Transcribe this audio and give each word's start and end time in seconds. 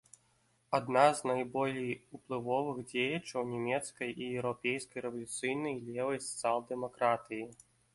Адна 0.77 1.03
з 1.19 1.29
найболей 1.31 1.91
уплывовых 2.19 2.81
дзеячаў 2.93 3.41
нямецкай 3.53 4.09
і 4.21 4.33
еўрапейскай 4.37 4.99
рэвалюцыйнай 5.09 5.75
левай 5.91 6.17
сацыял-дэмакратыі. 6.31 7.43